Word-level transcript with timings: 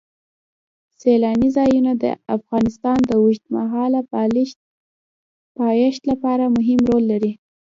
سیلانی 0.99 1.49
ځایونه 1.57 1.91
د 2.03 2.05
افغانستان 2.35 2.97
د 3.05 3.11
اوږدمهاله 3.21 4.01
پایښت 5.57 6.01
لپاره 6.11 6.43
مهم 6.57 6.79
رول 6.89 7.03
لري. 7.11 7.31